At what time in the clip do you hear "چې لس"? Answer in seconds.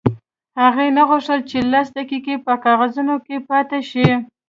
1.49-1.87